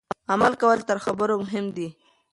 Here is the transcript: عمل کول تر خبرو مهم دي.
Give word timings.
عمل 0.33 0.53
کول 0.61 0.79
تر 0.87 0.97
خبرو 1.05 1.35
مهم 1.45 1.65
دي. 1.75 1.87